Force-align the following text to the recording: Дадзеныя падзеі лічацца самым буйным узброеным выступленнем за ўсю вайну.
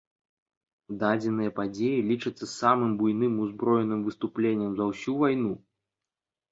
Дадзеныя 1.03 1.51
падзеі 1.59 1.99
лічацца 2.13 2.45
самым 2.55 2.91
буйным 3.03 3.39
узброеным 3.45 4.01
выступленнем 4.09 4.71
за 4.83 4.93
ўсю 4.95 5.13
вайну. 5.23 5.53